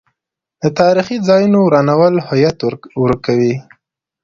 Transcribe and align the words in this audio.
د 0.61 0.63
تاریخي 0.79 1.17
ځایونو 1.27 1.59
ورانول 1.63 2.15
هویت 2.27 2.57
ورکوي. 3.03 3.55